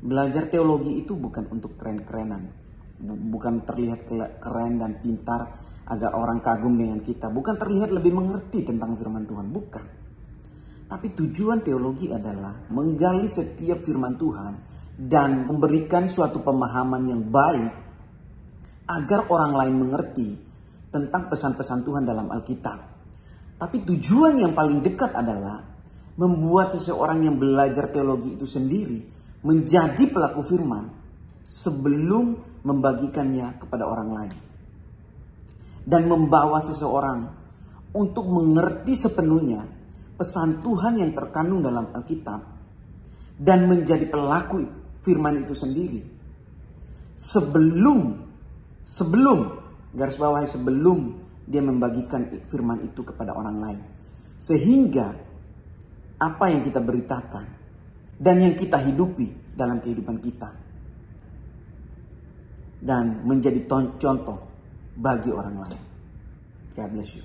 [0.00, 2.42] Belajar teologi itu bukan untuk keren-kerenan,
[3.04, 4.08] bukan terlihat
[4.40, 9.46] keren dan pintar agar orang kagum dengan kita, bukan terlihat lebih mengerti tentang firman Tuhan,
[9.52, 9.84] bukan.
[10.88, 14.52] Tapi tujuan teologi adalah menggali setiap firman Tuhan
[14.94, 17.72] dan memberikan suatu pemahaman yang baik
[18.84, 20.28] agar orang lain mengerti
[20.92, 22.78] tentang pesan-pesan Tuhan dalam Alkitab.
[23.58, 25.64] Tapi tujuan yang paling dekat adalah
[26.14, 29.00] membuat seseorang yang belajar teologi itu sendiri
[29.44, 30.88] menjadi pelaku firman
[31.44, 34.34] sebelum membagikannya kepada orang lain.
[35.84, 37.28] Dan membawa seseorang
[37.92, 39.68] untuk mengerti sepenuhnya
[40.16, 42.40] pesan Tuhan yang terkandung dalam Alkitab
[43.36, 44.64] dan menjadi pelaku
[45.04, 46.00] firman itu sendiri.
[47.14, 48.24] Sebelum
[48.88, 49.38] sebelum
[49.92, 53.80] garis bawahi sebelum dia membagikan firman itu kepada orang lain.
[54.40, 55.08] Sehingga
[56.16, 57.63] apa yang kita beritakan
[58.24, 60.48] dan yang kita hidupi dalam kehidupan kita.
[62.80, 63.60] Dan menjadi
[64.00, 64.40] contoh
[64.96, 65.80] bagi orang lain.
[66.72, 67.24] God bless you.